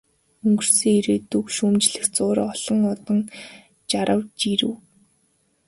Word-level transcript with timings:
Өнгөрсөн 0.45 0.93
ирээдүйг 0.99 1.47
шүүмжлэх 1.55 2.05
зуур 2.15 2.37
олон 2.51 2.81
одон 2.93 3.19
жарав, 3.89 4.21
жирэв. 4.39 4.73